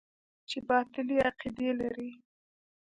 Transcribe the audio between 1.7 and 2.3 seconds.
لري.